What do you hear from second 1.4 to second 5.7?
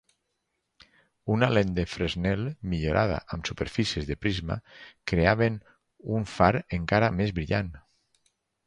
lent de Fresnel millorada amb superfícies de prisma creaven